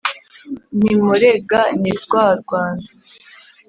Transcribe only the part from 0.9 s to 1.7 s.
mpore ga